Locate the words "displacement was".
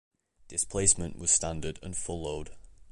0.47-1.29